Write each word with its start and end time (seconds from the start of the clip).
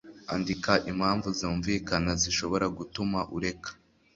andika 0.35 0.73
impamvu 0.91 1.27
zumvikana 1.39 2.11
zishobora 2.21 2.65
gutuma 2.77 3.19
ureka 3.37 3.69